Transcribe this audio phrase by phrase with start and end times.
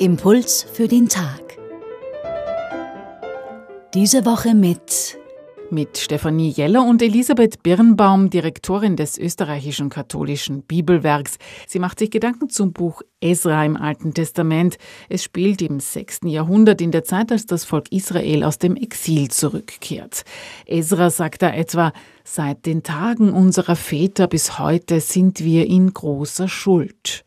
[0.00, 1.58] Impuls für den Tag.
[3.92, 5.18] Diese Woche mit
[5.70, 11.36] mit Stefanie Jeller und Elisabeth Birnbaum, Direktorin des österreichischen katholischen Bibelwerks.
[11.68, 14.78] Sie macht sich Gedanken zum Buch Esra im Alten Testament.
[15.10, 16.20] Es spielt im 6.
[16.24, 20.24] Jahrhundert in der Zeit, als das Volk Israel aus dem Exil zurückkehrt.
[20.64, 21.92] Esra sagt da etwa,
[22.24, 27.26] seit den Tagen unserer Väter bis heute sind wir in großer Schuld.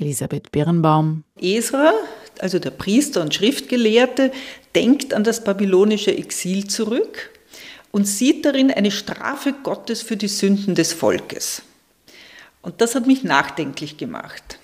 [0.00, 1.24] Elisabeth Birnbaum.
[1.38, 1.92] Esra,
[2.42, 4.32] also der Priester und Schriftgelehrte,
[4.74, 7.30] denkt an das babylonische Exil zurück
[7.90, 11.62] und sieht darin eine Strafe Gottes für die Sünden des Volkes.
[12.62, 14.58] Und das hat mich nachdenklich gemacht.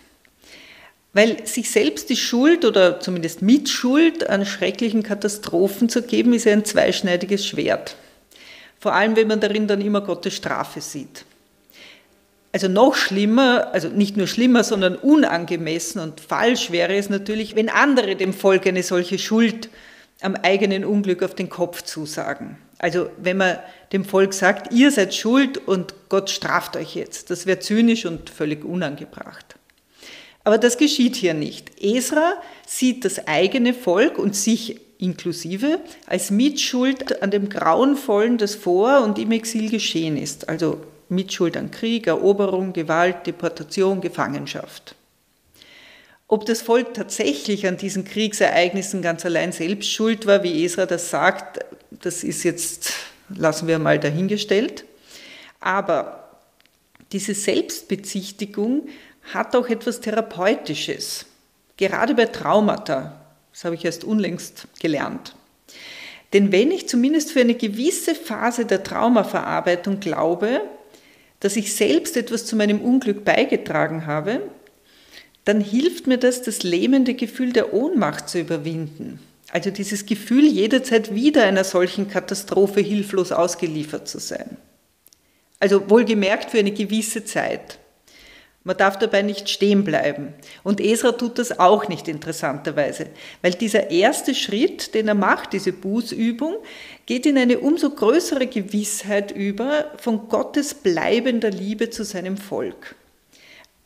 [1.13, 6.65] Weil sich selbst die Schuld oder zumindest Mitschuld an schrecklichen Katastrophen zu geben, ist ein
[6.65, 7.97] zweischneidiges Schwert.
[8.79, 11.26] Vor allem, wenn man darin dann immer Gottes Strafe sieht.
[12.57, 17.69] Also noch schlimmer, also nicht nur schlimmer, sondern unangemessen und falsch wäre es natürlich, wenn
[17.69, 19.69] andere dem Volk eine solche Schuld
[20.23, 22.57] am eigenen Unglück auf den Kopf zusagen.
[22.79, 23.59] Also wenn man
[23.93, 28.31] dem Volk sagt, ihr seid schuld und Gott straft euch jetzt, das wäre zynisch und
[28.31, 29.57] völlig unangebracht.
[30.43, 31.73] Aber das geschieht hier nicht.
[31.85, 39.03] Esra sieht das eigene Volk und sich inklusive als Mitschuld an dem Grauenvollen, das vor
[39.03, 40.49] und im Exil geschehen ist.
[40.49, 44.95] Also Mitschuld an Krieg, Eroberung, Gewalt, Deportation, Gefangenschaft.
[46.29, 51.11] Ob das Volk tatsächlich an diesen Kriegsereignissen ganz allein selbst schuld war, wie Esra das
[51.11, 52.95] sagt, das ist jetzt,
[53.29, 54.85] lassen wir mal dahingestellt.
[55.61, 56.29] Aber
[57.13, 58.89] diese Selbstbezichtigung
[59.33, 61.27] hat auch etwas Therapeutisches,
[61.77, 63.21] gerade bei Traumata.
[63.53, 65.35] Das habe ich erst unlängst gelernt.
[66.33, 70.61] Denn wenn ich zumindest für eine gewisse Phase der Traumaverarbeitung glaube,
[71.41, 74.41] dass ich selbst etwas zu meinem Unglück beigetragen habe,
[75.45, 79.21] dann hilft mir das, das lähmende Gefühl der Ohnmacht zu überwinden.
[79.53, 84.57] Also dieses Gefühl, jederzeit wieder einer solchen Katastrophe hilflos ausgeliefert zu sein.
[85.61, 87.79] Also wohlgemerkt für eine gewisse Zeit.
[88.67, 90.35] Man darf dabei nicht stehen bleiben.
[90.65, 93.07] Und Esra tut das auch nicht interessanterweise,
[93.41, 96.57] weil dieser erste Schritt, den er macht, diese Bußübung,
[97.07, 102.97] geht in eine umso größere Gewissheit über von Gottes bleibender Liebe zu seinem Volk.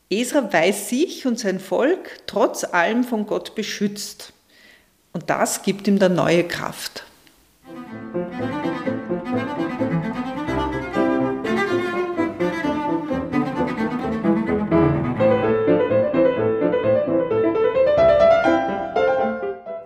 [0.09, 4.33] Esra weiß sich und sein Volk trotz allem von Gott beschützt.
[5.13, 7.05] Und das gibt ihm dann neue Kraft.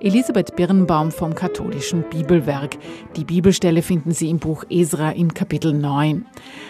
[0.06, 2.78] Elisabeth Birnbaum vom katholischen Bibelwerk.
[3.16, 6.28] Die Bibelstelle finden Sie im Buch Esra im Kapitel 9.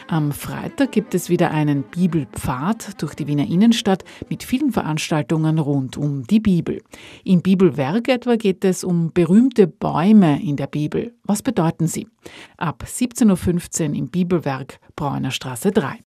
[0.08, 5.98] Am Freitag gibt es wieder einen Bibelpfad durch die Wiener Innenstadt mit vielen Veranstaltungen rund
[5.98, 6.82] um die Bibel.
[7.26, 11.14] Im Bibelwerk etwa geht es um berühmte Bäume in der Bibel.
[11.26, 12.08] Was bedeuten sie?
[12.56, 16.00] Ab 17.15 Uhr im Bibelwerk Bräuner Straße 3.